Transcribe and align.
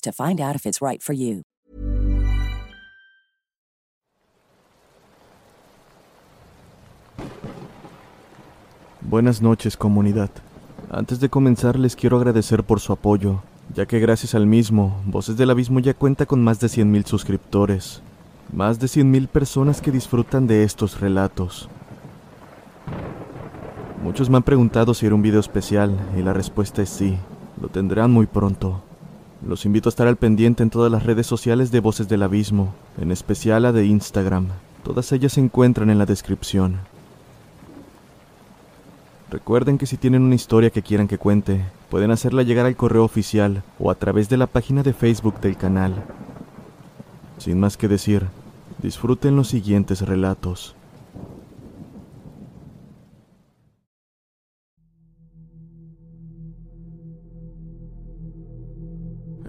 to 0.00 0.12
find 0.12 0.40
out 0.40 0.56
if 0.56 0.66
it's 0.66 0.80
right 0.80 1.02
for 1.02 1.14
you. 1.14 1.42
Buenas 9.00 9.42
noches 9.42 9.76
comunidad. 9.76 10.30
Antes 10.88 11.18
de 11.18 11.28
comenzar 11.28 11.78
les 11.78 11.96
quiero 11.96 12.16
agradecer 12.16 12.62
por 12.62 12.78
su 12.78 12.92
apoyo, 12.92 13.42
ya 13.74 13.86
que 13.86 13.98
gracias 13.98 14.34
al 14.34 14.46
mismo, 14.46 15.00
Voces 15.06 15.36
del 15.36 15.50
Abismo 15.50 15.80
ya 15.80 15.94
cuenta 15.94 16.26
con 16.26 16.44
más 16.44 16.60
de 16.60 16.68
100.000 16.68 17.06
suscriptores, 17.06 18.02
más 18.52 18.78
de 18.78 18.86
100.000 18.86 19.26
personas 19.28 19.80
que 19.80 19.90
disfrutan 19.90 20.46
de 20.46 20.64
estos 20.64 21.00
relatos. 21.00 21.68
Muchos 24.02 24.30
me 24.30 24.36
han 24.36 24.42
preguntado 24.42 24.94
si 24.94 25.06
era 25.06 25.14
un 25.14 25.22
video 25.22 25.40
especial 25.40 25.96
y 26.16 26.22
la 26.22 26.32
respuesta 26.32 26.80
es 26.82 26.88
sí, 26.88 27.16
lo 27.60 27.68
tendrán 27.68 28.10
muy 28.10 28.26
pronto. 28.26 28.82
Los 29.46 29.64
invito 29.64 29.88
a 29.88 29.90
estar 29.90 30.06
al 30.06 30.16
pendiente 30.16 30.62
en 30.62 30.68
todas 30.68 30.92
las 30.92 31.04
redes 31.04 31.26
sociales 31.26 31.70
de 31.70 31.80
Voces 31.80 32.08
del 32.08 32.22
Abismo, 32.22 32.74
en 33.00 33.10
especial 33.10 33.62
la 33.62 33.72
de 33.72 33.86
Instagram. 33.86 34.48
Todas 34.84 35.12
ellas 35.12 35.32
se 35.32 35.40
encuentran 35.40 35.88
en 35.88 35.98
la 35.98 36.04
descripción. 36.04 36.78
Recuerden 39.30 39.78
que 39.78 39.86
si 39.86 39.96
tienen 39.96 40.22
una 40.22 40.34
historia 40.34 40.70
que 40.70 40.82
quieran 40.82 41.08
que 41.08 41.16
cuente, 41.16 41.64
pueden 41.88 42.10
hacerla 42.10 42.42
llegar 42.42 42.66
al 42.66 42.76
correo 42.76 43.04
oficial 43.04 43.62
o 43.78 43.90
a 43.90 43.94
través 43.94 44.28
de 44.28 44.36
la 44.36 44.46
página 44.46 44.82
de 44.82 44.92
Facebook 44.92 45.40
del 45.40 45.56
canal. 45.56 46.04
Sin 47.38 47.58
más 47.58 47.78
que 47.78 47.88
decir, 47.88 48.26
disfruten 48.82 49.36
los 49.36 49.48
siguientes 49.48 50.02
relatos. 50.02 50.74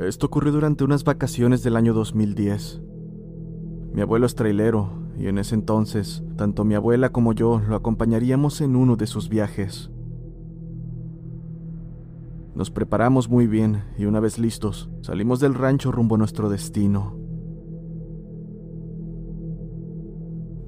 Esto 0.07 0.25
ocurrió 0.25 0.51
durante 0.51 0.83
unas 0.83 1.03
vacaciones 1.03 1.61
del 1.61 1.75
año 1.75 1.93
2010. 1.93 2.81
Mi 3.93 4.01
abuelo 4.01 4.25
es 4.25 4.33
trailero 4.33 4.89
y 5.15 5.27
en 5.27 5.37
ese 5.37 5.53
entonces, 5.53 6.23
tanto 6.37 6.65
mi 6.65 6.73
abuela 6.73 7.11
como 7.11 7.33
yo 7.33 7.59
lo 7.59 7.75
acompañaríamos 7.75 8.61
en 8.61 8.75
uno 8.75 8.95
de 8.95 9.05
sus 9.05 9.29
viajes. 9.29 9.91
Nos 12.55 12.71
preparamos 12.71 13.29
muy 13.29 13.45
bien 13.45 13.83
y 13.95 14.05
una 14.05 14.19
vez 14.19 14.39
listos, 14.39 14.89
salimos 15.01 15.39
del 15.39 15.53
rancho 15.53 15.91
rumbo 15.91 16.15
a 16.15 16.17
nuestro 16.17 16.49
destino. 16.49 17.15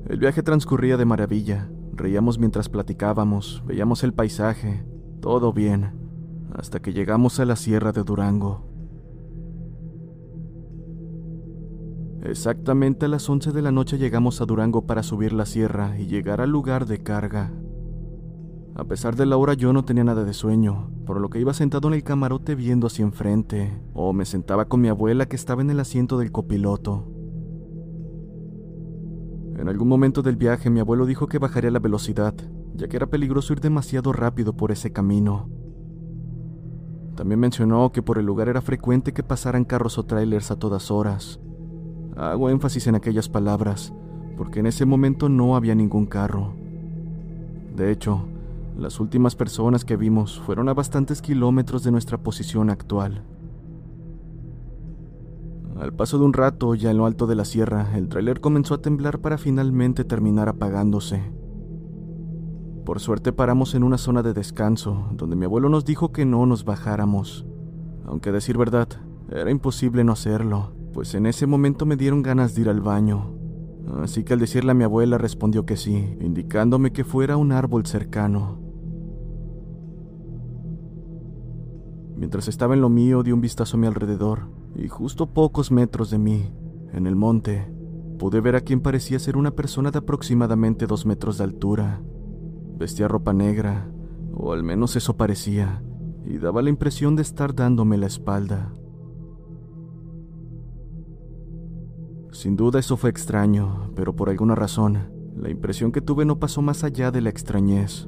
El 0.07 0.19
viaje 0.19 0.43
transcurría 0.43 0.95
de 0.95 1.05
maravilla. 1.05 1.71
Reíamos 1.93 2.37
mientras 2.37 2.69
platicábamos, 2.69 3.63
veíamos 3.65 4.03
el 4.03 4.13
paisaje, 4.13 4.85
todo 5.21 5.53
bien, 5.53 5.91
hasta 6.53 6.81
que 6.81 6.93
llegamos 6.93 7.39
a 7.39 7.45
la 7.45 7.55
sierra 7.55 7.91
de 7.91 8.03
Durango. 8.03 8.72
Exactamente 12.25 13.05
a 13.05 13.09
las 13.09 13.29
11 13.29 13.51
de 13.51 13.61
la 13.61 13.73
noche 13.73 13.97
llegamos 13.97 14.39
a 14.39 14.45
Durango 14.45 14.87
para 14.87 15.03
subir 15.03 15.33
la 15.33 15.45
sierra 15.45 15.99
y 15.99 16.05
llegar 16.05 16.39
al 16.39 16.51
lugar 16.51 16.85
de 16.85 16.99
carga. 16.99 17.51
A 18.75 18.85
pesar 18.85 19.17
de 19.17 19.25
la 19.25 19.35
hora 19.35 19.55
yo 19.55 19.73
no 19.73 19.83
tenía 19.83 20.05
nada 20.05 20.23
de 20.23 20.31
sueño, 20.31 20.89
por 21.05 21.19
lo 21.19 21.29
que 21.29 21.41
iba 21.41 21.53
sentado 21.53 21.89
en 21.89 21.95
el 21.95 22.03
camarote 22.03 22.55
viendo 22.55 22.87
hacia 22.87 23.03
enfrente, 23.03 23.77
o 23.93 24.13
me 24.13 24.23
sentaba 24.23 24.69
con 24.69 24.79
mi 24.79 24.87
abuela 24.87 25.25
que 25.25 25.35
estaba 25.35 25.61
en 25.61 25.69
el 25.69 25.81
asiento 25.81 26.17
del 26.17 26.31
copiloto. 26.31 27.05
En 29.57 29.67
algún 29.67 29.89
momento 29.89 30.21
del 30.21 30.37
viaje 30.37 30.69
mi 30.69 30.79
abuelo 30.79 31.05
dijo 31.05 31.27
que 31.27 31.39
bajaría 31.39 31.71
la 31.71 31.79
velocidad, 31.79 32.33
ya 32.73 32.87
que 32.87 32.95
era 32.95 33.07
peligroso 33.07 33.51
ir 33.51 33.59
demasiado 33.59 34.13
rápido 34.13 34.55
por 34.55 34.71
ese 34.71 34.93
camino. 34.93 35.49
También 37.17 37.41
mencionó 37.41 37.91
que 37.91 38.01
por 38.01 38.17
el 38.17 38.25
lugar 38.25 38.47
era 38.47 38.61
frecuente 38.61 39.11
que 39.11 39.23
pasaran 39.23 39.65
carros 39.65 39.97
o 39.97 40.05
trailers 40.05 40.51
a 40.51 40.55
todas 40.55 40.89
horas, 40.89 41.41
Hago 42.15 42.49
énfasis 42.49 42.85
en 42.85 42.95
aquellas 42.95 43.27
palabras, 43.27 43.91
porque 44.37 44.59
en 44.59 44.67
ese 44.67 44.85
momento 44.85 45.29
no 45.29 45.55
había 45.55 45.73
ningún 45.73 46.05
carro. 46.05 46.53
De 47.75 47.91
hecho, 47.91 48.25
las 48.77 48.99
últimas 48.99 49.35
personas 49.35 49.83
que 49.83 49.97
vimos 49.97 50.39
fueron 50.39 50.69
a 50.69 50.75
bastantes 50.75 51.23
kilómetros 51.23 51.83
de 51.83 51.91
nuestra 51.91 52.19
posición 52.19 52.69
actual. 52.69 53.23
Al 55.79 55.91
paso 55.93 56.19
de 56.19 56.25
un 56.25 56.33
rato, 56.33 56.75
ya 56.75 56.91
en 56.91 56.97
lo 56.97 57.07
alto 57.07 57.25
de 57.25 57.35
la 57.35 57.45
sierra, 57.45 57.97
el 57.97 58.09
tráiler 58.09 58.41
comenzó 58.41 58.75
a 58.75 58.81
temblar 58.81 59.19
para 59.19 59.39
finalmente 59.39 60.03
terminar 60.03 60.49
apagándose. 60.49 61.23
Por 62.85 62.99
suerte 62.99 63.33
paramos 63.33 63.73
en 63.73 63.83
una 63.83 63.97
zona 63.97 64.21
de 64.21 64.33
descanso, 64.33 65.07
donde 65.13 65.35
mi 65.35 65.45
abuelo 65.45 65.67
nos 65.69 65.83
dijo 65.83 66.11
que 66.11 66.25
no 66.25 66.45
nos 66.45 66.63
bajáramos. 66.63 67.47
Aunque 68.05 68.29
a 68.29 68.33
decir 68.33 68.55
verdad, 68.55 68.87
era 69.31 69.49
imposible 69.49 70.03
no 70.03 70.11
hacerlo 70.11 70.72
pues 70.93 71.15
en 71.15 71.25
ese 71.25 71.47
momento 71.47 71.85
me 71.85 71.95
dieron 71.95 72.21
ganas 72.21 72.53
de 72.53 72.61
ir 72.61 72.69
al 72.69 72.81
baño. 72.81 73.33
Así 74.01 74.23
que 74.23 74.33
al 74.33 74.39
decirle 74.39 74.71
a 74.71 74.75
mi 74.75 74.83
abuela 74.83 75.17
respondió 75.17 75.65
que 75.65 75.75
sí, 75.75 76.17
indicándome 76.21 76.93
que 76.93 77.03
fuera 77.03 77.35
un 77.35 77.51
árbol 77.51 77.85
cercano. 77.85 78.59
Mientras 82.15 82.47
estaba 82.47 82.75
en 82.75 82.81
lo 82.81 82.89
mío, 82.89 83.23
di 83.23 83.31
un 83.31 83.41
vistazo 83.41 83.75
a 83.75 83.79
mi 83.79 83.87
alrededor, 83.87 84.47
y 84.75 84.87
justo 84.87 85.33
pocos 85.33 85.71
metros 85.71 86.09
de 86.09 86.19
mí, 86.19 86.53
en 86.93 87.07
el 87.07 87.15
monte, 87.15 87.73
pude 88.17 88.39
ver 88.39 88.55
a 88.55 88.61
quien 88.61 88.79
parecía 88.79 89.19
ser 89.19 89.35
una 89.35 89.51
persona 89.51 89.91
de 89.91 89.99
aproximadamente 89.99 90.85
dos 90.87 91.05
metros 91.05 91.37
de 91.37 91.43
altura. 91.43 92.01
Vestía 92.77 93.07
ropa 93.07 93.33
negra, 93.33 93.89
o 94.33 94.53
al 94.53 94.63
menos 94.63 94.95
eso 94.95 95.17
parecía, 95.17 95.83
y 96.25 96.37
daba 96.37 96.61
la 96.61 96.69
impresión 96.69 97.15
de 97.15 97.23
estar 97.23 97.53
dándome 97.53 97.97
la 97.97 98.07
espalda. 98.07 98.71
Sin 102.33 102.55
duda 102.55 102.79
eso 102.79 102.97
fue 102.97 103.11
extraño, 103.11 103.91
pero 103.95 104.15
por 104.15 104.27
alguna 104.27 104.55
razón, 104.55 104.97
la 105.37 105.51
impresión 105.51 105.91
que 105.91 106.01
tuve 106.01 106.25
no 106.25 106.39
pasó 106.39 106.63
más 106.63 106.83
allá 106.83 107.11
de 107.11 107.21
la 107.21 107.29
extrañez. 107.29 108.07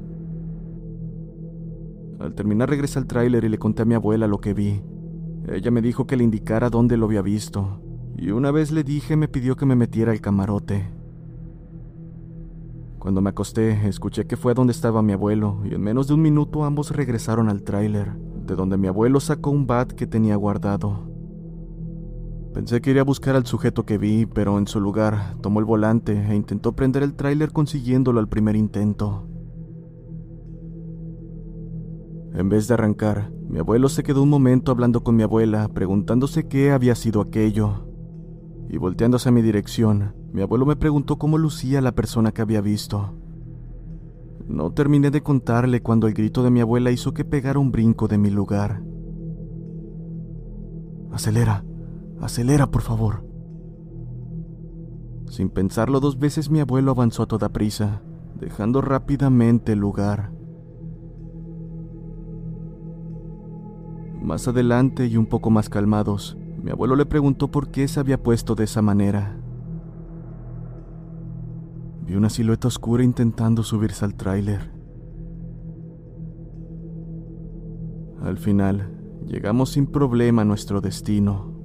Al 2.18 2.34
terminar 2.34 2.68
regresé 2.68 2.98
al 2.98 3.06
tráiler 3.06 3.44
y 3.44 3.48
le 3.48 3.58
conté 3.58 3.82
a 3.82 3.84
mi 3.84 3.94
abuela 3.94 4.26
lo 4.26 4.38
que 4.38 4.52
vi. 4.52 4.82
Ella 5.48 5.70
me 5.70 5.80
dijo 5.80 6.08
que 6.08 6.16
le 6.16 6.24
indicara 6.24 6.70
dónde 6.70 6.96
lo 6.96 7.06
había 7.06 7.22
visto, 7.22 7.80
y 8.16 8.32
una 8.32 8.50
vez 8.50 8.72
le 8.72 8.82
dije 8.82 9.16
me 9.16 9.28
pidió 9.28 9.54
que 9.54 9.64
me 9.64 9.76
metiera 9.76 10.10
al 10.10 10.20
camarote. 10.20 10.90
Cuando 12.98 13.20
me 13.20 13.30
acosté, 13.30 13.86
escuché 13.86 14.26
que 14.26 14.36
fue 14.36 14.54
donde 14.54 14.72
estaba 14.72 15.02
mi 15.02 15.12
abuelo, 15.12 15.60
y 15.64 15.72
en 15.72 15.80
menos 15.80 16.08
de 16.08 16.14
un 16.14 16.22
minuto 16.22 16.64
ambos 16.64 16.90
regresaron 16.90 17.48
al 17.48 17.62
tráiler, 17.62 18.16
de 18.44 18.56
donde 18.56 18.76
mi 18.76 18.88
abuelo 18.88 19.20
sacó 19.20 19.50
un 19.50 19.68
bat 19.68 19.92
que 19.92 20.08
tenía 20.08 20.34
guardado. 20.34 21.15
Pensé 22.56 22.80
que 22.80 22.88
iría 22.88 23.02
a 23.02 23.04
buscar 23.04 23.36
al 23.36 23.44
sujeto 23.44 23.84
que 23.84 23.98
vi, 23.98 24.24
pero 24.24 24.56
en 24.56 24.66
su 24.66 24.80
lugar 24.80 25.36
tomó 25.42 25.60
el 25.60 25.66
volante 25.66 26.18
e 26.18 26.34
intentó 26.34 26.72
prender 26.72 27.02
el 27.02 27.12
tráiler 27.12 27.52
consiguiéndolo 27.52 28.18
al 28.18 28.30
primer 28.30 28.56
intento. 28.56 29.28
En 32.32 32.48
vez 32.48 32.66
de 32.66 32.72
arrancar, 32.72 33.30
mi 33.46 33.58
abuelo 33.58 33.90
se 33.90 34.02
quedó 34.02 34.22
un 34.22 34.30
momento 34.30 34.72
hablando 34.72 35.04
con 35.04 35.16
mi 35.16 35.22
abuela, 35.22 35.68
preguntándose 35.68 36.48
qué 36.48 36.70
había 36.70 36.94
sido 36.94 37.20
aquello. 37.20 37.86
Y 38.70 38.78
volteándose 38.78 39.28
a 39.28 39.32
mi 39.32 39.42
dirección, 39.42 40.14
mi 40.32 40.40
abuelo 40.40 40.64
me 40.64 40.76
preguntó 40.76 41.18
cómo 41.18 41.36
lucía 41.36 41.82
la 41.82 41.92
persona 41.92 42.32
que 42.32 42.40
había 42.40 42.62
visto. 42.62 43.18
No 44.48 44.72
terminé 44.72 45.10
de 45.10 45.22
contarle 45.22 45.82
cuando 45.82 46.06
el 46.06 46.14
grito 46.14 46.42
de 46.42 46.50
mi 46.50 46.62
abuela 46.62 46.90
hizo 46.90 47.12
que 47.12 47.26
pegara 47.26 47.58
un 47.58 47.70
brinco 47.70 48.08
de 48.08 48.16
mi 48.16 48.30
lugar. 48.30 48.82
Acelera, 51.12 51.62
Acelera, 52.20 52.70
por 52.70 52.82
favor. 52.82 53.24
Sin 55.28 55.50
pensarlo 55.50 56.00
dos 56.00 56.18
veces, 56.18 56.50
mi 56.50 56.60
abuelo 56.60 56.92
avanzó 56.92 57.24
a 57.24 57.26
toda 57.26 57.50
prisa, 57.50 58.02
dejando 58.38 58.80
rápidamente 58.80 59.72
el 59.72 59.80
lugar. 59.80 60.30
Más 64.22 64.48
adelante 64.48 65.06
y 65.06 65.16
un 65.16 65.26
poco 65.26 65.50
más 65.50 65.68
calmados, 65.68 66.36
mi 66.62 66.70
abuelo 66.70 66.96
le 66.96 67.06
preguntó 67.06 67.50
por 67.50 67.68
qué 67.68 67.86
se 67.86 68.00
había 68.00 68.22
puesto 68.22 68.54
de 68.54 68.64
esa 68.64 68.82
manera. 68.82 69.36
Vi 72.06 72.14
una 72.14 72.30
silueta 72.30 72.68
oscura 72.68 73.04
intentando 73.04 73.62
subirse 73.62 74.04
al 74.04 74.14
tráiler. 74.14 74.72
Al 78.22 78.38
final, 78.38 78.90
llegamos 79.26 79.70
sin 79.70 79.86
problema 79.86 80.42
a 80.42 80.44
nuestro 80.44 80.80
destino. 80.80 81.55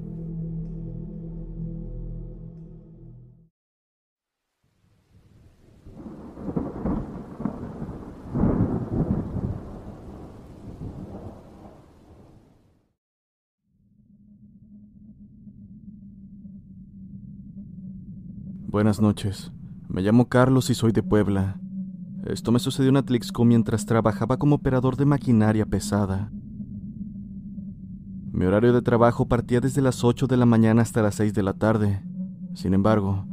Buenas 18.72 19.02
noches. 19.02 19.52
Me 19.90 20.02
llamo 20.02 20.30
Carlos 20.30 20.70
y 20.70 20.76
soy 20.76 20.94
de 20.94 21.04
Puebla. 21.04 21.60
Esto 22.26 22.54
me 22.54 22.60
sucedió 22.60 22.90
en 22.90 22.96
Atlixco 22.96 23.44
mientras 23.44 23.86
trabajaba 23.86 24.38
como 24.38 24.56
operador 24.56 24.96
de 24.96 25.04
maquinaria 25.04 25.66
pesada. 25.66 26.32
Mi 28.32 28.46
horario 28.46 28.72
de 28.72 28.82
trabajo 28.82 29.28
partía 29.28 29.60
desde 29.60 29.82
las 29.82 30.06
8 30.06 30.26
de 30.26 30.38
la 30.38 30.46
mañana 30.46 30.84
hasta 30.84 31.02
las 31.02 31.16
6 31.16 31.34
de 31.34 31.44
la 31.44 31.52
tarde. 31.52 32.02
Sin 32.54 32.74
embargo, 32.74 33.26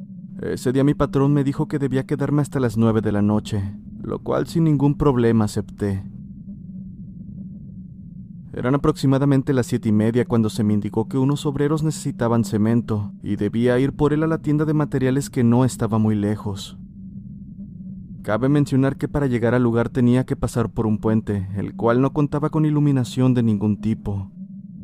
ese 0.43 0.73
día 0.73 0.83
mi 0.83 0.95
patrón 0.95 1.33
me 1.33 1.45
dijo 1.45 1.69
que 1.69 1.79
debía 1.79 2.05
quedarme 2.05 2.43
hasta 2.43 2.59
las 2.59 2.77
9 2.77 3.01
de 3.01 3.13
la 3.13 3.23
noche, 3.23 3.63
lo 4.03 4.19
cual 4.19 4.49
sin 4.49 4.65
ningún 4.65 4.97
problema 4.97 5.45
acepté. 5.45 6.03
Eran 8.55 8.75
aproximadamente 8.75 9.53
las 9.53 9.67
siete 9.67 9.91
y 9.91 9.93
media 9.93 10.25
cuando 10.25 10.49
se 10.49 10.65
me 10.65 10.73
indicó 10.73 11.07
que 11.07 11.19
unos 11.19 11.45
obreros 11.45 11.83
necesitaban 11.83 12.45
cemento 12.45 13.13
y 13.23 13.37
debía 13.37 13.79
ir 13.79 13.93
por 13.93 14.13
él 14.13 14.23
a 14.23 14.27
la 14.27 14.39
tienda 14.39 14.65
de 14.65 14.73
materiales 14.73 15.29
que 15.29 15.45
no 15.45 15.65
estaba 15.65 15.99
muy 15.99 16.15
lejos. 16.15 16.79
Cabe 18.23 18.49
mencionar 18.49 18.97
que 18.97 19.07
para 19.07 19.27
llegar 19.27 19.55
al 19.55 19.63
lugar 19.63 19.91
tenía 19.91 20.25
que 20.25 20.37
pasar 20.37 20.71
por 20.71 20.87
un 20.87 20.99
puente, 20.99 21.49
el 21.57 21.75
cual 21.75 22.01
no 22.01 22.13
contaba 22.13 22.51
con 22.51 22.65
iluminación 22.65 23.35
de 23.35 23.43
ningún 23.43 23.81
tipo. 23.81 24.31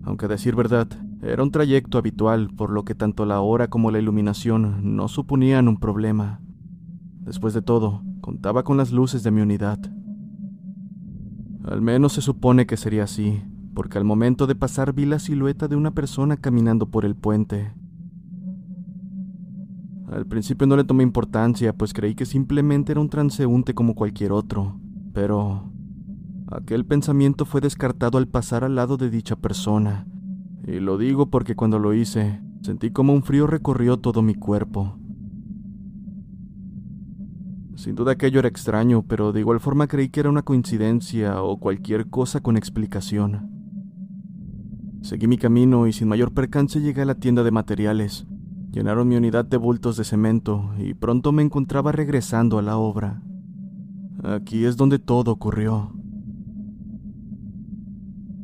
Aunque 0.02 0.26
a 0.26 0.28
decir 0.28 0.54
verdad, 0.54 0.88
era 1.22 1.42
un 1.42 1.50
trayecto 1.50 1.96
habitual, 1.96 2.50
por 2.54 2.70
lo 2.70 2.84
que 2.84 2.94
tanto 2.94 3.24
la 3.24 3.40
hora 3.40 3.68
como 3.68 3.90
la 3.90 3.98
iluminación 3.98 4.96
no 4.96 5.08
suponían 5.08 5.68
un 5.68 5.78
problema. 5.78 6.40
Después 7.20 7.54
de 7.54 7.62
todo, 7.62 8.02
contaba 8.20 8.62
con 8.62 8.76
las 8.76 8.92
luces 8.92 9.22
de 9.22 9.30
mi 9.30 9.40
unidad. 9.40 9.78
Al 11.64 11.80
menos 11.80 12.12
se 12.12 12.20
supone 12.20 12.66
que 12.66 12.76
sería 12.76 13.04
así, 13.04 13.42
porque 13.74 13.98
al 13.98 14.04
momento 14.04 14.46
de 14.46 14.54
pasar 14.54 14.92
vi 14.92 15.04
la 15.04 15.18
silueta 15.18 15.68
de 15.68 15.76
una 15.76 15.90
persona 15.90 16.36
caminando 16.36 16.86
por 16.86 17.04
el 17.04 17.16
puente. 17.16 17.72
Al 20.10 20.26
principio 20.26 20.66
no 20.66 20.76
le 20.76 20.84
tomé 20.84 21.02
importancia, 21.02 21.72
pues 21.72 21.92
creí 21.92 22.14
que 22.14 22.24
simplemente 22.24 22.92
era 22.92 23.00
un 23.00 23.08
transeúnte 23.08 23.74
como 23.74 23.94
cualquier 23.94 24.32
otro, 24.32 24.78
pero 25.12 25.72
aquel 26.46 26.86
pensamiento 26.86 27.44
fue 27.44 27.60
descartado 27.60 28.18
al 28.18 28.28
pasar 28.28 28.62
al 28.62 28.76
lado 28.76 28.96
de 28.96 29.10
dicha 29.10 29.34
persona, 29.34 30.06
y 30.66 30.78
lo 30.78 30.98
digo 30.98 31.30
porque 31.30 31.56
cuando 31.56 31.80
lo 31.80 31.94
hice, 31.94 32.40
sentí 32.62 32.90
como 32.90 33.12
un 33.12 33.24
frío 33.24 33.46
recorrió 33.48 33.98
todo 33.98 34.22
mi 34.22 34.34
cuerpo. 34.34 34.98
Sin 37.74 37.96
duda 37.96 38.12
aquello 38.12 38.38
era 38.38 38.48
extraño, 38.48 39.02
pero 39.02 39.32
de 39.32 39.40
igual 39.40 39.58
forma 39.58 39.88
creí 39.88 40.08
que 40.10 40.20
era 40.20 40.30
una 40.30 40.42
coincidencia 40.42 41.42
o 41.42 41.58
cualquier 41.58 42.08
cosa 42.08 42.40
con 42.40 42.56
explicación. 42.56 43.63
Seguí 45.04 45.26
mi 45.26 45.36
camino 45.36 45.86
y 45.86 45.92
sin 45.92 46.08
mayor 46.08 46.32
percance 46.32 46.80
llegué 46.80 47.02
a 47.02 47.04
la 47.04 47.16
tienda 47.16 47.42
de 47.42 47.50
materiales. 47.50 48.26
Llenaron 48.72 49.06
mi 49.06 49.16
unidad 49.16 49.44
de 49.44 49.58
bultos 49.58 49.98
de 49.98 50.04
cemento 50.04 50.70
y 50.78 50.94
pronto 50.94 51.30
me 51.30 51.42
encontraba 51.42 51.92
regresando 51.92 52.58
a 52.58 52.62
la 52.62 52.78
obra. 52.78 53.22
Aquí 54.22 54.64
es 54.64 54.78
donde 54.78 54.98
todo 54.98 55.30
ocurrió. 55.30 55.92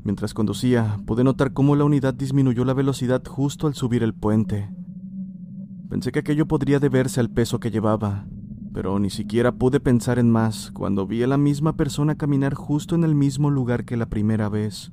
Mientras 0.04 0.34
conducía, 0.34 1.00
pude 1.06 1.24
notar 1.24 1.54
cómo 1.54 1.76
la 1.76 1.84
unidad 1.84 2.12
disminuyó 2.12 2.66
la 2.66 2.74
velocidad 2.74 3.22
justo 3.26 3.66
al 3.66 3.72
subir 3.72 4.02
el 4.02 4.12
puente. 4.12 4.68
Pensé 5.88 6.12
que 6.12 6.18
aquello 6.18 6.46
podría 6.46 6.78
deberse 6.78 7.20
al 7.20 7.30
peso 7.30 7.58
que 7.58 7.70
llevaba, 7.70 8.26
pero 8.74 8.98
ni 8.98 9.08
siquiera 9.08 9.52
pude 9.52 9.80
pensar 9.80 10.18
en 10.18 10.30
más 10.30 10.72
cuando 10.72 11.06
vi 11.06 11.22
a 11.22 11.26
la 11.26 11.38
misma 11.38 11.78
persona 11.78 12.16
caminar 12.16 12.52
justo 12.52 12.94
en 12.94 13.04
el 13.04 13.14
mismo 13.14 13.48
lugar 13.48 13.86
que 13.86 13.96
la 13.96 14.10
primera 14.10 14.50
vez. 14.50 14.92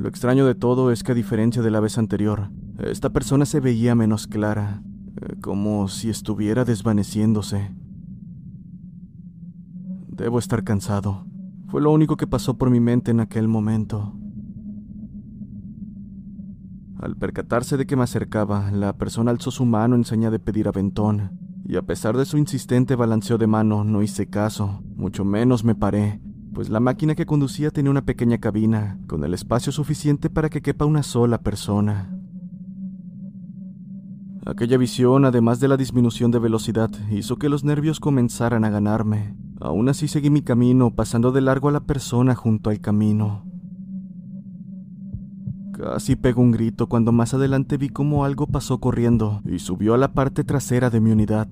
Lo 0.00 0.08
extraño 0.08 0.46
de 0.46 0.54
todo 0.54 0.92
es 0.92 1.02
que 1.02 1.12
a 1.12 1.14
diferencia 1.14 1.60
de 1.60 1.70
la 1.70 1.78
vez 1.78 1.98
anterior, 1.98 2.48
esta 2.78 3.10
persona 3.10 3.44
se 3.44 3.60
veía 3.60 3.94
menos 3.94 4.26
clara, 4.26 4.82
eh, 5.20 5.36
como 5.42 5.88
si 5.88 6.08
estuviera 6.08 6.64
desvaneciéndose. 6.64 7.76
Debo 10.08 10.38
estar 10.38 10.64
cansado. 10.64 11.26
Fue 11.68 11.82
lo 11.82 11.92
único 11.92 12.16
que 12.16 12.26
pasó 12.26 12.56
por 12.56 12.70
mi 12.70 12.80
mente 12.80 13.10
en 13.10 13.20
aquel 13.20 13.46
momento. 13.46 14.14
Al 16.98 17.14
percatarse 17.16 17.76
de 17.76 17.84
que 17.84 17.96
me 17.96 18.04
acercaba, 18.04 18.70
la 18.70 18.96
persona 18.96 19.30
alzó 19.30 19.50
su 19.50 19.66
mano 19.66 19.96
en 19.96 20.04
seña 20.04 20.30
de 20.30 20.38
pedir 20.38 20.66
aventón, 20.66 21.38
y 21.66 21.76
a 21.76 21.82
pesar 21.82 22.16
de 22.16 22.24
su 22.24 22.38
insistente 22.38 22.96
balanceo 22.96 23.36
de 23.36 23.46
mano, 23.46 23.84
no 23.84 24.00
hice 24.00 24.30
caso, 24.30 24.82
mucho 24.96 25.26
menos 25.26 25.62
me 25.62 25.74
paré, 25.74 26.22
pues 26.52 26.68
la 26.68 26.80
máquina 26.80 27.14
que 27.14 27.26
conducía 27.26 27.70
tenía 27.70 27.90
una 27.90 28.04
pequeña 28.04 28.38
cabina, 28.38 28.98
con 29.06 29.24
el 29.24 29.34
espacio 29.34 29.72
suficiente 29.72 30.30
para 30.30 30.48
que 30.48 30.62
quepa 30.62 30.84
una 30.84 31.02
sola 31.02 31.38
persona. 31.38 32.10
Aquella 34.46 34.78
visión, 34.78 35.24
además 35.24 35.60
de 35.60 35.68
la 35.68 35.76
disminución 35.76 36.30
de 36.30 36.38
velocidad, 36.38 36.90
hizo 37.10 37.36
que 37.36 37.48
los 37.48 37.62
nervios 37.62 38.00
comenzaran 38.00 38.64
a 38.64 38.70
ganarme. 38.70 39.36
Aún 39.60 39.88
así 39.88 40.08
seguí 40.08 40.30
mi 40.30 40.42
camino, 40.42 40.90
pasando 40.94 41.30
de 41.30 41.42
largo 41.42 41.68
a 41.68 41.72
la 41.72 41.80
persona 41.80 42.34
junto 42.34 42.70
al 42.70 42.80
camino. 42.80 43.44
Casi 45.72 46.16
pegó 46.16 46.42
un 46.42 46.50
grito 46.50 46.88
cuando 46.88 47.12
más 47.12 47.32
adelante 47.32 47.76
vi 47.76 47.90
cómo 47.90 48.24
algo 48.24 48.46
pasó 48.46 48.80
corriendo 48.80 49.40
y 49.44 49.60
subió 49.60 49.94
a 49.94 49.98
la 49.98 50.12
parte 50.14 50.42
trasera 50.42 50.90
de 50.90 51.00
mi 51.00 51.10
unidad. 51.10 51.48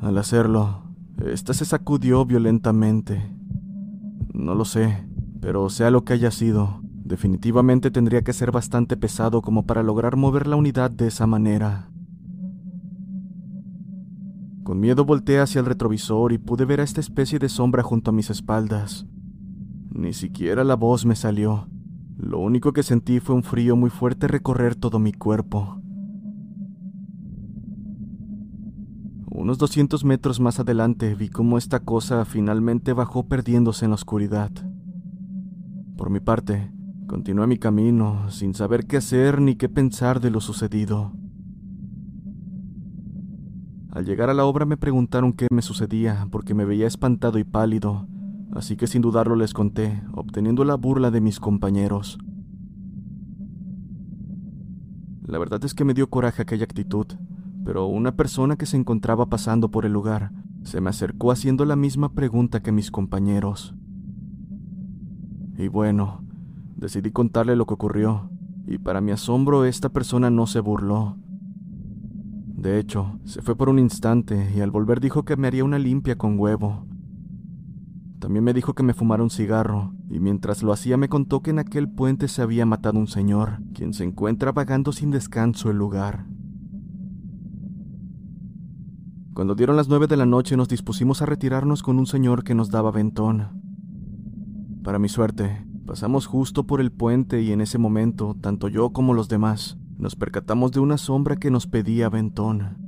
Al 0.00 0.18
hacerlo, 0.18 0.82
ésta 1.24 1.54
se 1.54 1.64
sacudió 1.64 2.24
violentamente. 2.24 3.37
No 4.32 4.54
lo 4.54 4.64
sé, 4.64 5.04
pero 5.40 5.68
sea 5.70 5.90
lo 5.90 6.04
que 6.04 6.12
haya 6.12 6.30
sido, 6.30 6.80
definitivamente 6.82 7.90
tendría 7.90 8.22
que 8.22 8.32
ser 8.32 8.52
bastante 8.52 8.96
pesado 8.96 9.42
como 9.42 9.66
para 9.66 9.82
lograr 9.82 10.16
mover 10.16 10.46
la 10.46 10.56
unidad 10.56 10.90
de 10.90 11.08
esa 11.08 11.26
manera. 11.26 11.90
Con 14.62 14.80
miedo 14.80 15.06
volteé 15.06 15.40
hacia 15.40 15.60
el 15.60 15.66
retrovisor 15.66 16.32
y 16.32 16.38
pude 16.38 16.66
ver 16.66 16.80
a 16.80 16.84
esta 16.84 17.00
especie 17.00 17.38
de 17.38 17.48
sombra 17.48 17.82
junto 17.82 18.10
a 18.10 18.12
mis 18.12 18.28
espaldas. 18.28 19.06
Ni 19.90 20.12
siquiera 20.12 20.62
la 20.62 20.76
voz 20.76 21.06
me 21.06 21.16
salió. 21.16 21.68
Lo 22.18 22.38
único 22.38 22.74
que 22.74 22.82
sentí 22.82 23.20
fue 23.20 23.34
un 23.34 23.42
frío 23.42 23.76
muy 23.76 23.88
fuerte 23.88 24.28
recorrer 24.28 24.74
todo 24.74 24.98
mi 24.98 25.12
cuerpo. 25.12 25.80
Unos 29.48 29.56
200 29.56 30.04
metros 30.04 30.40
más 30.40 30.60
adelante 30.60 31.14
vi 31.14 31.30
cómo 31.30 31.56
esta 31.56 31.80
cosa 31.80 32.26
finalmente 32.26 32.92
bajó 32.92 33.28
perdiéndose 33.28 33.86
en 33.86 33.92
la 33.92 33.94
oscuridad. 33.94 34.50
Por 35.96 36.10
mi 36.10 36.20
parte, 36.20 36.70
continué 37.06 37.46
mi 37.46 37.56
camino 37.56 38.30
sin 38.30 38.52
saber 38.52 38.84
qué 38.86 38.98
hacer 38.98 39.40
ni 39.40 39.56
qué 39.56 39.70
pensar 39.70 40.20
de 40.20 40.30
lo 40.30 40.42
sucedido. 40.42 41.14
Al 43.90 44.04
llegar 44.04 44.28
a 44.28 44.34
la 44.34 44.44
obra 44.44 44.66
me 44.66 44.76
preguntaron 44.76 45.32
qué 45.32 45.46
me 45.50 45.62
sucedía 45.62 46.28
porque 46.30 46.52
me 46.52 46.66
veía 46.66 46.86
espantado 46.86 47.38
y 47.38 47.44
pálido, 47.44 48.06
así 48.52 48.76
que 48.76 48.86
sin 48.86 49.00
dudarlo 49.00 49.34
les 49.34 49.54
conté, 49.54 50.02
obteniendo 50.12 50.62
la 50.62 50.74
burla 50.74 51.10
de 51.10 51.22
mis 51.22 51.40
compañeros. 51.40 52.18
La 55.22 55.38
verdad 55.38 55.64
es 55.64 55.72
que 55.72 55.86
me 55.86 55.94
dio 55.94 56.10
coraje 56.10 56.42
aquella 56.42 56.64
actitud, 56.64 57.06
pero 57.68 57.86
una 57.86 58.16
persona 58.16 58.56
que 58.56 58.64
se 58.64 58.78
encontraba 58.78 59.26
pasando 59.26 59.70
por 59.70 59.84
el 59.84 59.92
lugar 59.92 60.32
se 60.62 60.80
me 60.80 60.88
acercó 60.88 61.32
haciendo 61.32 61.66
la 61.66 61.76
misma 61.76 62.14
pregunta 62.14 62.62
que 62.62 62.72
mis 62.72 62.90
compañeros. 62.90 63.74
Y 65.58 65.68
bueno, 65.68 66.24
decidí 66.76 67.10
contarle 67.10 67.56
lo 67.56 67.66
que 67.66 67.74
ocurrió, 67.74 68.30
y 68.66 68.78
para 68.78 69.02
mi 69.02 69.12
asombro 69.12 69.66
esta 69.66 69.90
persona 69.90 70.30
no 70.30 70.46
se 70.46 70.60
burló. 70.60 71.18
De 72.56 72.78
hecho, 72.78 73.20
se 73.24 73.42
fue 73.42 73.54
por 73.54 73.68
un 73.68 73.78
instante 73.78 74.50
y 74.56 74.62
al 74.62 74.70
volver 74.70 74.98
dijo 74.98 75.26
que 75.26 75.36
me 75.36 75.46
haría 75.46 75.62
una 75.62 75.78
limpia 75.78 76.16
con 76.16 76.38
huevo. 76.38 76.86
También 78.18 78.44
me 78.44 78.54
dijo 78.54 78.72
que 78.72 78.82
me 78.82 78.94
fumara 78.94 79.22
un 79.22 79.28
cigarro, 79.28 79.92
y 80.08 80.20
mientras 80.20 80.62
lo 80.62 80.72
hacía 80.72 80.96
me 80.96 81.10
contó 81.10 81.42
que 81.42 81.50
en 81.50 81.58
aquel 81.58 81.86
puente 81.86 82.28
se 82.28 82.40
había 82.40 82.64
matado 82.64 82.98
un 82.98 83.08
señor, 83.08 83.58
quien 83.74 83.92
se 83.92 84.04
encuentra 84.04 84.52
vagando 84.52 84.90
sin 84.90 85.10
descanso 85.10 85.70
el 85.70 85.76
lugar. 85.76 86.24
Cuando 89.38 89.54
dieron 89.54 89.76
las 89.76 89.88
nueve 89.88 90.08
de 90.08 90.16
la 90.16 90.26
noche 90.26 90.56
nos 90.56 90.66
dispusimos 90.66 91.22
a 91.22 91.26
retirarnos 91.26 91.84
con 91.84 92.00
un 92.00 92.06
señor 92.06 92.42
que 92.42 92.56
nos 92.56 92.70
daba 92.70 92.90
ventón. 92.90 93.62
Para 94.82 94.98
mi 94.98 95.08
suerte, 95.08 95.64
pasamos 95.86 96.26
justo 96.26 96.66
por 96.66 96.80
el 96.80 96.90
puente 96.90 97.40
y 97.40 97.52
en 97.52 97.60
ese 97.60 97.78
momento, 97.78 98.34
tanto 98.40 98.66
yo 98.66 98.90
como 98.90 99.14
los 99.14 99.28
demás, 99.28 99.78
nos 99.96 100.16
percatamos 100.16 100.72
de 100.72 100.80
una 100.80 100.98
sombra 100.98 101.36
que 101.36 101.52
nos 101.52 101.68
pedía 101.68 102.08
ventón. 102.08 102.78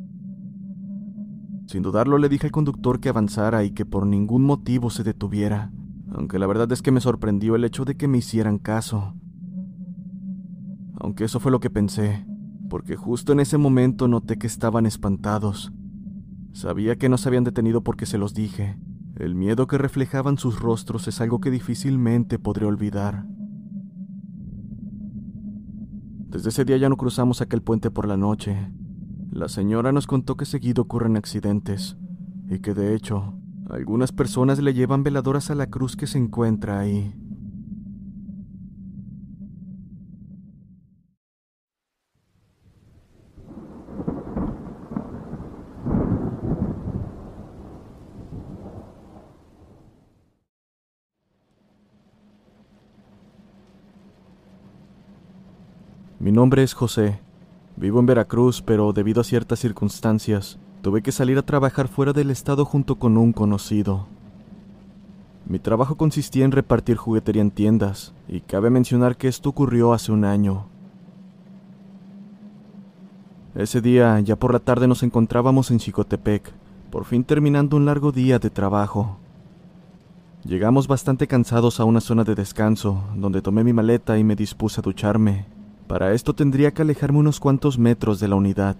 Sin 1.68 1.84
dudarlo 1.84 2.18
le 2.18 2.28
dije 2.28 2.48
al 2.48 2.52
conductor 2.52 2.98
que 2.98 3.10
avanzara 3.10 3.62
y 3.62 3.70
que 3.70 3.86
por 3.86 4.04
ningún 4.04 4.42
motivo 4.42 4.90
se 4.90 5.04
detuviera, 5.04 5.70
aunque 6.12 6.40
la 6.40 6.48
verdad 6.48 6.72
es 6.72 6.82
que 6.82 6.90
me 6.90 7.00
sorprendió 7.00 7.54
el 7.54 7.62
hecho 7.62 7.84
de 7.84 7.96
que 7.96 8.08
me 8.08 8.18
hicieran 8.18 8.58
caso. 8.58 9.14
Aunque 10.98 11.22
eso 11.22 11.38
fue 11.38 11.52
lo 11.52 11.60
que 11.60 11.70
pensé, 11.70 12.26
porque 12.68 12.96
justo 12.96 13.32
en 13.32 13.38
ese 13.38 13.56
momento 13.56 14.08
noté 14.08 14.36
que 14.36 14.48
estaban 14.48 14.84
espantados. 14.84 15.72
Sabía 16.52 16.96
que 16.96 17.08
no 17.08 17.18
se 17.18 17.28
habían 17.28 17.44
detenido 17.44 17.82
porque 17.82 18.06
se 18.06 18.18
los 18.18 18.34
dije. 18.34 18.78
El 19.16 19.34
miedo 19.34 19.66
que 19.66 19.78
reflejaban 19.78 20.38
sus 20.38 20.60
rostros 20.60 21.08
es 21.08 21.20
algo 21.20 21.40
que 21.40 21.50
difícilmente 21.50 22.38
podré 22.38 22.66
olvidar. 22.66 23.26
Desde 26.28 26.50
ese 26.50 26.64
día 26.64 26.76
ya 26.76 26.88
no 26.88 26.96
cruzamos 26.96 27.40
aquel 27.40 27.60
puente 27.60 27.90
por 27.90 28.06
la 28.06 28.16
noche, 28.16 28.70
la 29.30 29.48
señora 29.48 29.92
nos 29.92 30.08
contó 30.08 30.36
que 30.36 30.44
seguido 30.44 30.82
ocurren 30.82 31.16
accidentes 31.16 31.96
y 32.48 32.58
que 32.58 32.74
de 32.74 32.96
hecho 32.96 33.34
algunas 33.68 34.10
personas 34.10 34.58
le 34.58 34.74
llevan 34.74 35.04
veladoras 35.04 35.50
a 35.50 35.54
la 35.54 35.68
cruz 35.68 35.94
que 35.94 36.08
se 36.08 36.18
encuentra 36.18 36.80
ahí. 36.80 37.14
Mi 56.30 56.36
nombre 56.36 56.62
es 56.62 56.74
José 56.74 57.18
Vivo 57.74 57.98
en 57.98 58.06
Veracruz, 58.06 58.62
pero 58.62 58.92
debido 58.92 59.20
a 59.20 59.24
ciertas 59.24 59.58
circunstancias, 59.58 60.60
tuve 60.80 61.02
que 61.02 61.10
salir 61.10 61.36
a 61.38 61.42
trabajar 61.42 61.88
fuera 61.88 62.12
del 62.12 62.30
estado 62.30 62.64
junto 62.64 63.00
con 63.00 63.18
un 63.18 63.32
conocido. 63.32 64.06
Mi 65.44 65.58
trabajo 65.58 65.96
consistía 65.96 66.44
en 66.44 66.52
repartir 66.52 66.96
juguetería 66.96 67.42
en 67.42 67.50
tiendas, 67.50 68.14
y 68.28 68.42
cabe 68.42 68.70
mencionar 68.70 69.16
que 69.16 69.26
esto 69.26 69.48
ocurrió 69.48 69.92
hace 69.92 70.12
un 70.12 70.24
año. 70.24 70.68
Ese 73.56 73.80
día, 73.80 74.20
ya 74.20 74.36
por 74.36 74.52
la 74.52 74.60
tarde, 74.60 74.86
nos 74.86 75.02
encontrábamos 75.02 75.72
en 75.72 75.80
Chicotepec, 75.80 76.52
por 76.92 77.06
fin 77.06 77.24
terminando 77.24 77.76
un 77.76 77.86
largo 77.86 78.12
día 78.12 78.38
de 78.38 78.50
trabajo. 78.50 79.16
Llegamos 80.44 80.86
bastante 80.86 81.26
cansados 81.26 81.80
a 81.80 81.84
una 81.84 82.00
zona 82.00 82.22
de 82.22 82.36
descanso, 82.36 83.02
donde 83.16 83.42
tomé 83.42 83.64
mi 83.64 83.72
maleta 83.72 84.16
y 84.16 84.22
me 84.22 84.36
dispuse 84.36 84.80
a 84.80 84.82
ducharme. 84.82 85.58
Para 85.90 86.12
esto 86.12 86.36
tendría 86.36 86.70
que 86.70 86.82
alejarme 86.82 87.18
unos 87.18 87.40
cuantos 87.40 87.76
metros 87.76 88.20
de 88.20 88.28
la 88.28 88.36
unidad. 88.36 88.76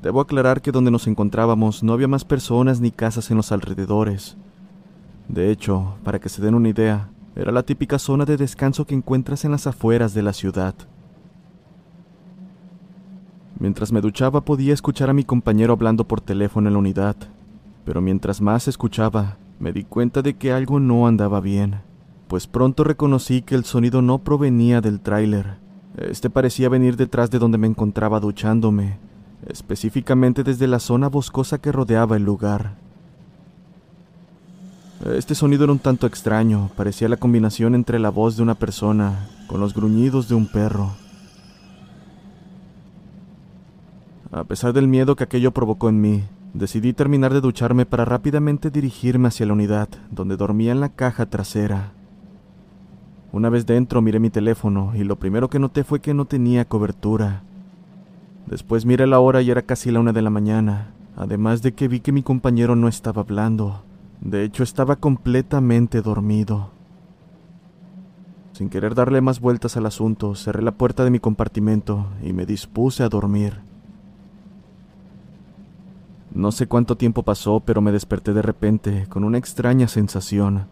Debo 0.00 0.22
aclarar 0.22 0.62
que 0.62 0.72
donde 0.72 0.90
nos 0.90 1.06
encontrábamos 1.06 1.82
no 1.82 1.92
había 1.92 2.08
más 2.08 2.24
personas 2.24 2.80
ni 2.80 2.90
casas 2.90 3.30
en 3.30 3.36
los 3.36 3.52
alrededores. 3.52 4.38
De 5.28 5.50
hecho, 5.50 5.96
para 6.02 6.18
que 6.18 6.30
se 6.30 6.40
den 6.40 6.54
una 6.54 6.70
idea, 6.70 7.10
era 7.36 7.52
la 7.52 7.62
típica 7.62 7.98
zona 7.98 8.24
de 8.24 8.38
descanso 8.38 8.86
que 8.86 8.94
encuentras 8.94 9.44
en 9.44 9.50
las 9.50 9.66
afueras 9.66 10.14
de 10.14 10.22
la 10.22 10.32
ciudad. 10.32 10.74
Mientras 13.58 13.92
me 13.92 14.00
duchaba 14.00 14.46
podía 14.46 14.72
escuchar 14.72 15.10
a 15.10 15.12
mi 15.12 15.24
compañero 15.24 15.74
hablando 15.74 16.08
por 16.08 16.22
teléfono 16.22 16.68
en 16.68 16.72
la 16.72 16.78
unidad, 16.78 17.16
pero 17.84 18.00
mientras 18.00 18.40
más 18.40 18.66
escuchaba, 18.66 19.36
me 19.58 19.74
di 19.74 19.84
cuenta 19.84 20.22
de 20.22 20.38
que 20.38 20.52
algo 20.52 20.80
no 20.80 21.06
andaba 21.06 21.42
bien 21.42 21.86
pues 22.28 22.46
pronto 22.46 22.84
reconocí 22.84 23.42
que 23.42 23.54
el 23.54 23.64
sonido 23.64 24.02
no 24.02 24.18
provenía 24.18 24.80
del 24.80 25.00
tráiler. 25.00 25.56
Este 25.96 26.30
parecía 26.30 26.68
venir 26.68 26.96
detrás 26.96 27.30
de 27.30 27.38
donde 27.38 27.58
me 27.58 27.66
encontraba 27.66 28.20
duchándome, 28.20 28.98
específicamente 29.48 30.44
desde 30.44 30.66
la 30.66 30.78
zona 30.78 31.08
boscosa 31.08 31.58
que 31.58 31.72
rodeaba 31.72 32.16
el 32.16 32.24
lugar. 32.24 32.76
Este 35.16 35.34
sonido 35.34 35.64
era 35.64 35.72
un 35.72 35.78
tanto 35.78 36.06
extraño, 36.06 36.70
parecía 36.76 37.08
la 37.08 37.16
combinación 37.16 37.74
entre 37.74 37.98
la 37.98 38.10
voz 38.10 38.36
de 38.36 38.42
una 38.42 38.54
persona 38.54 39.28
con 39.46 39.60
los 39.60 39.72
gruñidos 39.72 40.28
de 40.28 40.34
un 40.34 40.46
perro. 40.46 40.92
A 44.30 44.44
pesar 44.44 44.74
del 44.74 44.86
miedo 44.86 45.16
que 45.16 45.24
aquello 45.24 45.52
provocó 45.52 45.88
en 45.88 46.00
mí, 46.00 46.24
decidí 46.52 46.92
terminar 46.92 47.32
de 47.32 47.40
ducharme 47.40 47.86
para 47.86 48.04
rápidamente 48.04 48.70
dirigirme 48.70 49.28
hacia 49.28 49.46
la 49.46 49.54
unidad, 49.54 49.88
donde 50.10 50.36
dormía 50.36 50.72
en 50.72 50.80
la 50.80 50.90
caja 50.90 51.26
trasera. 51.26 51.92
Una 53.32 53.50
vez 53.50 53.66
dentro 53.66 54.00
miré 54.00 54.20
mi 54.20 54.30
teléfono 54.30 54.92
y 54.94 55.04
lo 55.04 55.16
primero 55.16 55.50
que 55.50 55.58
noté 55.58 55.84
fue 55.84 56.00
que 56.00 56.14
no 56.14 56.24
tenía 56.24 56.64
cobertura. 56.64 57.42
Después 58.46 58.86
miré 58.86 59.06
la 59.06 59.20
hora 59.20 59.42
y 59.42 59.50
era 59.50 59.62
casi 59.62 59.90
la 59.90 60.00
una 60.00 60.12
de 60.12 60.22
la 60.22 60.30
mañana, 60.30 60.92
además 61.16 61.60
de 61.60 61.72
que 61.72 61.88
vi 61.88 62.00
que 62.00 62.12
mi 62.12 62.22
compañero 62.22 62.74
no 62.74 62.88
estaba 62.88 63.22
hablando. 63.22 63.82
De 64.20 64.44
hecho, 64.44 64.62
estaba 64.62 64.96
completamente 64.96 66.00
dormido. 66.00 66.70
Sin 68.52 68.70
querer 68.70 68.94
darle 68.94 69.20
más 69.20 69.40
vueltas 69.40 69.76
al 69.76 69.86
asunto, 69.86 70.34
cerré 70.34 70.62
la 70.62 70.72
puerta 70.72 71.04
de 71.04 71.10
mi 71.10 71.20
compartimento 71.20 72.06
y 72.24 72.32
me 72.32 72.46
dispuse 72.46 73.02
a 73.02 73.08
dormir. 73.08 73.60
No 76.34 76.50
sé 76.50 76.66
cuánto 76.66 76.96
tiempo 76.96 77.22
pasó, 77.22 77.60
pero 77.60 77.80
me 77.80 77.92
desperté 77.92 78.32
de 78.32 78.42
repente 78.42 79.06
con 79.08 79.24
una 79.24 79.38
extraña 79.38 79.86
sensación. 79.86 80.66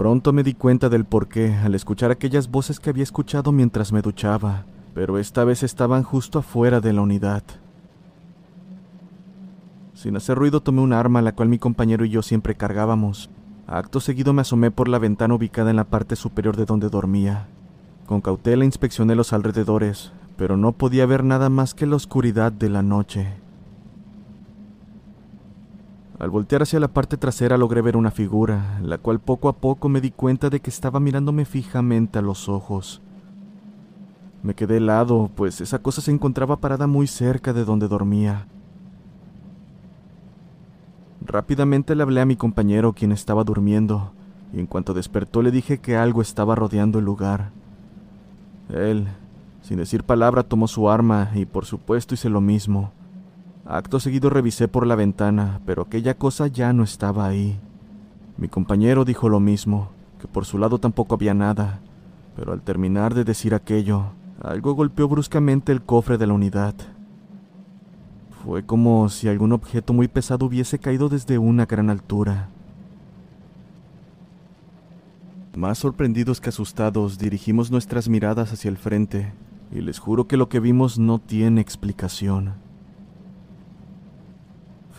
Pronto 0.00 0.32
me 0.32 0.42
di 0.42 0.54
cuenta 0.54 0.88
del 0.88 1.04
porqué 1.04 1.54
al 1.62 1.74
escuchar 1.74 2.10
aquellas 2.10 2.50
voces 2.50 2.80
que 2.80 2.88
había 2.88 3.02
escuchado 3.02 3.52
mientras 3.52 3.92
me 3.92 4.00
duchaba, 4.00 4.64
pero 4.94 5.18
esta 5.18 5.44
vez 5.44 5.62
estaban 5.62 6.04
justo 6.04 6.38
afuera 6.38 6.80
de 6.80 6.94
la 6.94 7.02
unidad. 7.02 7.42
Sin 9.92 10.16
hacer 10.16 10.38
ruido 10.38 10.62
tomé 10.62 10.80
un 10.80 10.94
arma 10.94 11.20
la 11.20 11.32
cual 11.32 11.50
mi 11.50 11.58
compañero 11.58 12.06
y 12.06 12.08
yo 12.08 12.22
siempre 12.22 12.54
cargábamos. 12.54 13.28
Acto 13.66 14.00
seguido 14.00 14.32
me 14.32 14.40
asomé 14.40 14.70
por 14.70 14.88
la 14.88 14.98
ventana 14.98 15.34
ubicada 15.34 15.68
en 15.68 15.76
la 15.76 15.84
parte 15.84 16.16
superior 16.16 16.56
de 16.56 16.64
donde 16.64 16.88
dormía. 16.88 17.48
Con 18.06 18.22
cautela 18.22 18.64
inspeccioné 18.64 19.14
los 19.14 19.34
alrededores, 19.34 20.12
pero 20.38 20.56
no 20.56 20.72
podía 20.72 21.04
ver 21.04 21.24
nada 21.24 21.50
más 21.50 21.74
que 21.74 21.84
la 21.84 21.96
oscuridad 21.96 22.52
de 22.52 22.70
la 22.70 22.80
noche. 22.80 23.34
Al 26.20 26.28
voltear 26.28 26.60
hacia 26.60 26.78
la 26.78 26.88
parte 26.88 27.16
trasera 27.16 27.56
logré 27.56 27.80
ver 27.80 27.96
una 27.96 28.10
figura, 28.10 28.78
la 28.82 28.98
cual 28.98 29.20
poco 29.20 29.48
a 29.48 29.54
poco 29.54 29.88
me 29.88 30.02
di 30.02 30.10
cuenta 30.10 30.50
de 30.50 30.60
que 30.60 30.68
estaba 30.68 31.00
mirándome 31.00 31.46
fijamente 31.46 32.18
a 32.18 32.22
los 32.22 32.50
ojos. 32.50 33.00
Me 34.42 34.52
quedé 34.52 34.76
helado, 34.76 35.30
pues 35.34 35.62
esa 35.62 35.78
cosa 35.78 36.02
se 36.02 36.10
encontraba 36.10 36.56
parada 36.56 36.86
muy 36.86 37.06
cerca 37.06 37.54
de 37.54 37.64
donde 37.64 37.88
dormía. 37.88 38.46
Rápidamente 41.24 41.94
le 41.94 42.02
hablé 42.02 42.20
a 42.20 42.26
mi 42.26 42.36
compañero, 42.36 42.92
quien 42.92 43.12
estaba 43.12 43.42
durmiendo, 43.42 44.12
y 44.52 44.60
en 44.60 44.66
cuanto 44.66 44.92
despertó 44.92 45.40
le 45.40 45.50
dije 45.50 45.78
que 45.78 45.96
algo 45.96 46.20
estaba 46.20 46.54
rodeando 46.54 46.98
el 46.98 47.06
lugar. 47.06 47.50
Él, 48.68 49.08
sin 49.62 49.78
decir 49.78 50.04
palabra, 50.04 50.42
tomó 50.42 50.68
su 50.68 50.90
arma 50.90 51.30
y 51.34 51.46
por 51.46 51.64
supuesto 51.64 52.12
hice 52.12 52.28
lo 52.28 52.42
mismo. 52.42 52.92
Acto 53.72 54.00
seguido 54.00 54.30
revisé 54.30 54.66
por 54.66 54.84
la 54.84 54.96
ventana, 54.96 55.60
pero 55.64 55.82
aquella 55.82 56.14
cosa 56.14 56.48
ya 56.48 56.72
no 56.72 56.82
estaba 56.82 57.26
ahí. 57.26 57.56
Mi 58.36 58.48
compañero 58.48 59.04
dijo 59.04 59.28
lo 59.28 59.38
mismo, 59.38 59.92
que 60.18 60.26
por 60.26 60.44
su 60.44 60.58
lado 60.58 60.80
tampoco 60.80 61.14
había 61.14 61.34
nada, 61.34 61.78
pero 62.34 62.52
al 62.52 62.62
terminar 62.62 63.14
de 63.14 63.22
decir 63.22 63.54
aquello, 63.54 64.06
algo 64.42 64.74
golpeó 64.74 65.06
bruscamente 65.06 65.70
el 65.70 65.82
cofre 65.82 66.18
de 66.18 66.26
la 66.26 66.34
unidad. 66.34 66.74
Fue 68.42 68.66
como 68.66 69.08
si 69.08 69.28
algún 69.28 69.52
objeto 69.52 69.92
muy 69.92 70.08
pesado 70.08 70.46
hubiese 70.46 70.80
caído 70.80 71.08
desde 71.08 71.38
una 71.38 71.66
gran 71.66 71.90
altura. 71.90 72.48
Más 75.54 75.78
sorprendidos 75.78 76.40
que 76.40 76.48
asustados, 76.48 77.18
dirigimos 77.18 77.70
nuestras 77.70 78.08
miradas 78.08 78.52
hacia 78.52 78.68
el 78.68 78.78
frente, 78.78 79.32
y 79.70 79.80
les 79.80 80.00
juro 80.00 80.26
que 80.26 80.36
lo 80.36 80.48
que 80.48 80.58
vimos 80.58 80.98
no 80.98 81.20
tiene 81.20 81.60
explicación. 81.60 82.68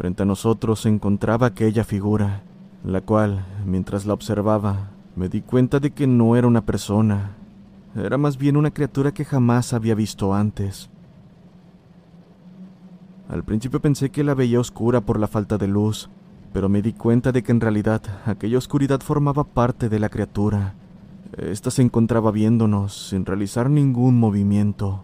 Frente 0.02 0.24
a 0.24 0.26
nosotros 0.26 0.80
se 0.80 0.90
encontraba 0.90 1.46
aquella 1.46 1.84
figura, 1.84 2.42
la 2.84 3.02
cual, 3.02 3.46
mientras 3.68 4.08
la 4.08 4.16
observaba, 4.16 4.90
me 5.16 5.30
di 5.30 5.42
cuenta 5.42 5.80
de 5.80 5.92
que 5.92 6.08
no 6.08 6.36
era 6.36 6.48
una 6.48 6.66
persona, 6.66 7.34
era 7.96 8.18
más 8.18 8.40
bien 8.40 8.58
una 8.58 8.72
criatura 8.72 9.12
que 9.12 9.26
jamás 9.26 9.74
había 9.74 9.94
visto 9.94 10.34
antes. 10.34 10.90
Al 13.30 13.44
principio 13.44 13.80
pensé 13.80 14.10
que 14.10 14.24
la 14.24 14.34
veía 14.34 14.60
oscura 14.60 15.02
por 15.02 15.20
la 15.20 15.28
falta 15.28 15.60
de 15.60 15.68
luz, 15.68 16.10
pero 16.52 16.68
me 16.68 16.82
di 16.82 16.94
cuenta 16.94 17.32
de 17.32 17.44
que 17.44 17.52
en 17.52 17.62
realidad 17.62 18.02
aquella 18.26 18.58
oscuridad 18.58 19.02
formaba 19.02 19.44
parte 19.44 19.88
de 19.88 20.00
la 20.00 20.10
criatura. 20.10 20.74
Esta 21.38 21.70
se 21.70 21.84
encontraba 21.84 22.32
viéndonos 22.32 23.10
sin 23.10 23.24
realizar 23.24 23.70
ningún 23.70 24.20
movimiento. 24.20 25.04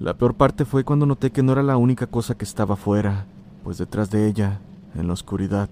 La 0.00 0.14
peor 0.14 0.34
parte 0.34 0.64
fue 0.64 0.84
cuando 0.84 1.06
noté 1.06 1.32
que 1.32 1.42
no 1.42 1.50
era 1.50 1.64
la 1.64 1.76
única 1.76 2.06
cosa 2.06 2.36
que 2.36 2.44
estaba 2.44 2.76
fuera, 2.76 3.26
pues 3.64 3.78
detrás 3.78 4.10
de 4.10 4.28
ella, 4.28 4.60
en 4.94 5.08
la 5.08 5.12
oscuridad, 5.12 5.68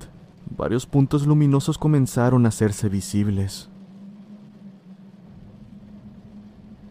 varios 0.56 0.85
puntos 0.85 1.26
luminosos 1.26 1.78
comenzaron 1.78 2.45
a 2.45 2.49
hacerse 2.49 2.88
visibles. 2.88 3.71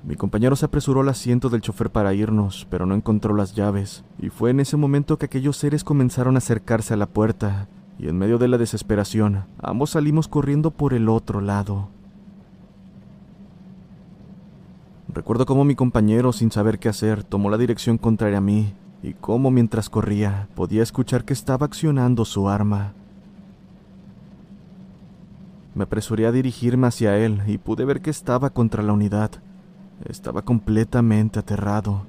Mi 0.08 0.16
compañero 0.16 0.56
se 0.56 0.66
apresuró 0.66 1.02
al 1.02 1.10
asiento 1.10 1.50
del 1.50 1.62
chofer 1.62 1.90
para 1.90 2.14
irnos, 2.14 2.68
pero 2.70 2.86
no 2.86 2.96
encontró 2.96 3.36
las 3.36 3.54
llaves, 3.54 4.06
y 4.18 4.30
fue 4.30 4.52
en 4.52 4.62
ese 4.62 4.78
momento 4.78 5.18
que 5.18 5.26
aquellos 5.26 5.58
seres 5.58 5.84
comenzaron 5.84 6.36
a 6.36 6.38
acercarse 6.38 6.94
a 6.94 6.98
la 6.98 7.08
puerta, 7.08 7.68
y 8.00 8.08
en 8.08 8.18
medio 8.18 8.38
de 8.38 8.48
la 8.48 8.58
desesperación, 8.58 9.46
ambos 9.62 9.90
salimos 9.90 10.30
corriendo 10.30 10.72
por 10.72 10.94
el 10.94 11.10
otro 11.10 11.42
lado. 11.42 11.90
Recuerdo 15.16 15.46
cómo 15.46 15.64
mi 15.64 15.76
compañero, 15.76 16.34
sin 16.34 16.52
saber 16.52 16.78
qué 16.78 16.90
hacer, 16.90 17.24
tomó 17.24 17.50
la 17.50 17.58
dirección 17.58 17.98
contraria 17.98 18.40
a 18.40 18.42
mí, 18.42 18.74
y 19.02 19.14
cómo 19.14 19.50
mientras 19.50 19.90
corría 19.90 20.50
podía 20.56 20.84
escuchar 20.84 21.24
que 21.24 21.32
estaba 21.32 21.66
accionando 21.66 22.26
su 22.26 22.50
arma. 22.50 22.92
Me 25.74 25.86
apresuré 25.86 26.26
a 26.26 26.34
dirigirme 26.34 26.88
hacia 26.88 27.18
él 27.18 27.42
y 27.48 27.58
pude 27.58 27.86
ver 27.86 28.02
que 28.02 28.10
estaba 28.10 28.50
contra 28.50 28.84
la 28.84 28.92
unidad. 28.92 29.32
Estaba 30.04 30.42
completamente 30.42 31.40
aterrado. 31.40 32.06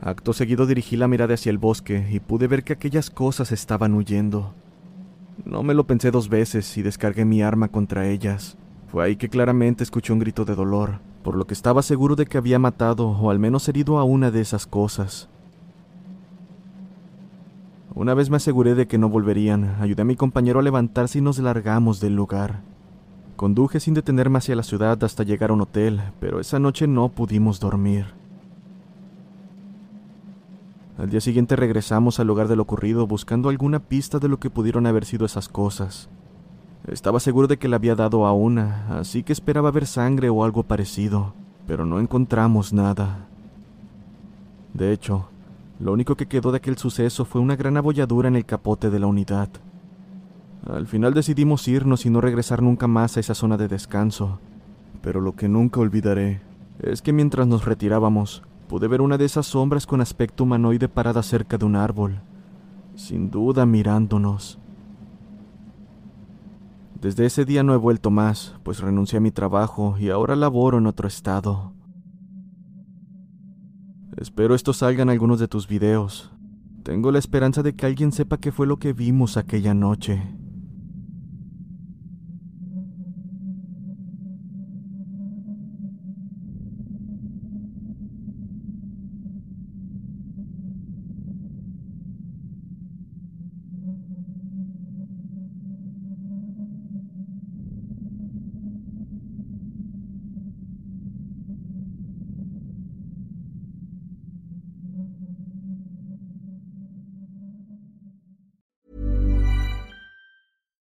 Acto 0.00 0.32
seguido 0.32 0.66
dirigí 0.66 0.96
la 0.96 1.08
mirada 1.08 1.34
hacia 1.34 1.50
el 1.50 1.58
bosque 1.58 2.06
y 2.12 2.20
pude 2.20 2.46
ver 2.46 2.62
que 2.62 2.74
aquellas 2.74 3.10
cosas 3.10 3.50
estaban 3.50 3.94
huyendo. 3.94 4.54
No 5.44 5.64
me 5.64 5.74
lo 5.74 5.84
pensé 5.84 6.12
dos 6.12 6.28
veces 6.28 6.76
y 6.78 6.82
descargué 6.82 7.24
mi 7.24 7.42
arma 7.42 7.66
contra 7.66 8.06
ellas. 8.06 8.56
Fue 8.92 9.02
ahí 9.02 9.16
que 9.16 9.30
claramente 9.30 9.82
escuché 9.82 10.12
un 10.12 10.18
grito 10.18 10.44
de 10.44 10.54
dolor, 10.54 10.98
por 11.24 11.34
lo 11.34 11.46
que 11.46 11.54
estaba 11.54 11.80
seguro 11.80 12.14
de 12.14 12.26
que 12.26 12.36
había 12.36 12.58
matado 12.58 13.08
o 13.08 13.30
al 13.30 13.38
menos 13.38 13.66
herido 13.66 13.98
a 13.98 14.04
una 14.04 14.30
de 14.30 14.42
esas 14.42 14.66
cosas. 14.66 15.30
Una 17.94 18.12
vez 18.12 18.28
me 18.28 18.36
aseguré 18.36 18.74
de 18.74 18.86
que 18.86 18.98
no 18.98 19.08
volverían, 19.08 19.76
ayudé 19.80 20.02
a 20.02 20.04
mi 20.04 20.14
compañero 20.14 20.60
a 20.60 20.62
levantarse 20.62 21.20
y 21.20 21.22
nos 21.22 21.38
largamos 21.38 22.00
del 22.00 22.14
lugar. 22.14 22.60
Conduje 23.36 23.80
sin 23.80 23.94
detenerme 23.94 24.36
hacia 24.36 24.56
la 24.56 24.62
ciudad 24.62 25.02
hasta 25.02 25.22
llegar 25.22 25.48
a 25.48 25.54
un 25.54 25.62
hotel, 25.62 26.02
pero 26.20 26.38
esa 26.38 26.58
noche 26.58 26.86
no 26.86 27.08
pudimos 27.08 27.60
dormir. 27.60 28.08
Al 30.98 31.08
día 31.08 31.22
siguiente 31.22 31.56
regresamos 31.56 32.20
al 32.20 32.26
lugar 32.26 32.46
de 32.46 32.56
lo 32.56 32.62
ocurrido 32.64 33.06
buscando 33.06 33.48
alguna 33.48 33.78
pista 33.78 34.18
de 34.18 34.28
lo 34.28 34.38
que 34.38 34.50
pudieron 34.50 34.86
haber 34.86 35.06
sido 35.06 35.24
esas 35.24 35.48
cosas. 35.48 36.10
Estaba 36.86 37.20
seguro 37.20 37.46
de 37.46 37.58
que 37.58 37.68
le 37.68 37.76
había 37.76 37.94
dado 37.94 38.26
a 38.26 38.32
una, 38.32 38.98
así 38.98 39.22
que 39.22 39.32
esperaba 39.32 39.70
ver 39.70 39.86
sangre 39.86 40.28
o 40.30 40.42
algo 40.44 40.64
parecido, 40.64 41.32
pero 41.66 41.86
no 41.86 42.00
encontramos 42.00 42.72
nada. 42.72 43.28
De 44.74 44.92
hecho, 44.92 45.28
lo 45.78 45.92
único 45.92 46.16
que 46.16 46.26
quedó 46.26 46.50
de 46.50 46.56
aquel 46.56 46.78
suceso 46.78 47.24
fue 47.24 47.40
una 47.40 47.54
gran 47.54 47.76
abolladura 47.76 48.28
en 48.28 48.36
el 48.36 48.44
capote 48.44 48.90
de 48.90 48.98
la 48.98 49.06
unidad. 49.06 49.48
Al 50.66 50.86
final 50.86 51.14
decidimos 51.14 51.66
irnos 51.68 52.04
y 52.04 52.10
no 52.10 52.20
regresar 52.20 52.62
nunca 52.62 52.88
más 52.88 53.16
a 53.16 53.20
esa 53.20 53.34
zona 53.34 53.56
de 53.56 53.68
descanso, 53.68 54.40
pero 55.02 55.20
lo 55.20 55.36
que 55.36 55.48
nunca 55.48 55.80
olvidaré 55.80 56.40
es 56.80 57.02
que 57.02 57.12
mientras 57.12 57.46
nos 57.46 57.64
retirábamos, 57.64 58.42
pude 58.68 58.88
ver 58.88 59.02
una 59.02 59.18
de 59.18 59.24
esas 59.24 59.46
sombras 59.46 59.86
con 59.86 60.00
aspecto 60.00 60.44
humanoide 60.44 60.88
parada 60.88 61.22
cerca 61.22 61.58
de 61.58 61.64
un 61.64 61.76
árbol, 61.76 62.20
sin 62.96 63.30
duda 63.30 63.66
mirándonos. 63.66 64.58
Desde 67.02 67.26
ese 67.26 67.44
día 67.44 67.64
no 67.64 67.74
he 67.74 67.78
vuelto 67.78 68.12
más, 68.12 68.54
pues 68.62 68.78
renuncié 68.78 69.16
a 69.16 69.20
mi 69.20 69.32
trabajo 69.32 69.96
y 69.98 70.10
ahora 70.10 70.36
laboro 70.36 70.78
en 70.78 70.86
otro 70.86 71.08
estado. 71.08 71.72
Espero 74.16 74.54
esto 74.54 74.72
salgan 74.72 75.10
algunos 75.10 75.40
de 75.40 75.48
tus 75.48 75.66
videos. 75.66 76.30
Tengo 76.84 77.10
la 77.10 77.18
esperanza 77.18 77.64
de 77.64 77.74
que 77.74 77.86
alguien 77.86 78.12
sepa 78.12 78.38
qué 78.38 78.52
fue 78.52 78.68
lo 78.68 78.78
que 78.78 78.92
vimos 78.92 79.36
aquella 79.36 79.74
noche. 79.74 80.22